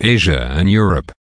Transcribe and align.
Asia 0.00 0.48
and 0.52 0.70
Europe. 0.70 1.12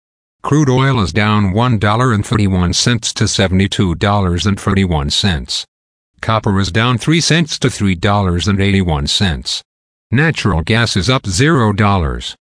Crude 0.42 0.68
oil 0.68 1.00
is 1.00 1.10
down 1.12 1.52
$1.31 1.52 3.14
to 3.14 3.24
$72.31. 3.24 5.64
Copper 6.20 6.60
is 6.60 6.70
down 6.70 6.98
3 6.98 7.20
cents 7.20 7.58
to 7.58 7.68
$3.81. 7.68 9.62
Natural 10.10 10.62
gas 10.62 10.96
is 10.96 11.08
up 11.08 11.22
$0. 11.22 12.34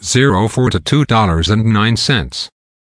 04 0.00 0.70
to 0.70 0.80
$2.09. 0.80 2.48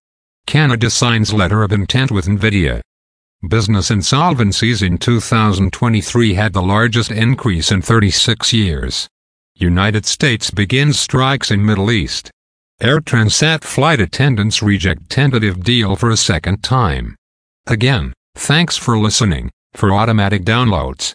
Canada 0.46 0.90
signs 0.90 1.32
letter 1.32 1.62
of 1.62 1.72
intent 1.72 2.10
with 2.10 2.26
Nvidia. 2.26 2.82
Business 3.48 3.88
insolvencies 3.88 4.86
in 4.86 4.98
2023 4.98 6.34
had 6.34 6.52
the 6.52 6.60
largest 6.60 7.10
increase 7.10 7.72
in 7.72 7.80
36 7.80 8.52
years. 8.52 9.08
United 9.54 10.04
States 10.04 10.50
begins 10.50 10.98
strikes 10.98 11.50
in 11.50 11.64
Middle 11.64 11.90
East. 11.90 12.30
Air 12.80 13.00
Transat 13.00 13.62
flight 13.62 14.00
attendants 14.00 14.62
reject 14.62 15.08
tentative 15.08 15.62
deal 15.62 15.96
for 15.96 16.10
a 16.10 16.16
second 16.16 16.62
time. 16.62 17.16
Again, 17.66 18.12
thanks 18.34 18.76
for 18.76 18.98
listening. 18.98 19.50
For 19.72 19.92
automatic 19.92 20.42
downloads, 20.42 21.14